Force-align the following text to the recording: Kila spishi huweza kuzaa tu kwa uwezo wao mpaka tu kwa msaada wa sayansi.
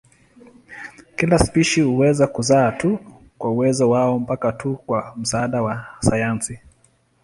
Kila 1.15 1.39
spishi 1.39 1.81
huweza 1.81 2.27
kuzaa 2.27 2.71
tu 2.71 2.99
kwa 3.37 3.51
uwezo 3.51 3.89
wao 3.89 4.19
mpaka 4.19 4.51
tu 4.51 4.75
kwa 4.85 5.13
msaada 5.17 5.61
wa 5.61 5.85
sayansi. 5.99 6.59